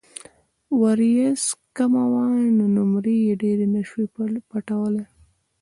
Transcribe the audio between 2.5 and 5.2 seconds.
نو نمر يې ډېر نۀ شو پټولے ـ